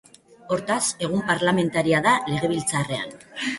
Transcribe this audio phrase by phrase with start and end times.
[0.55, 0.79] Hortaz,
[1.09, 3.17] egun parlamentaria da legebiltzarrean.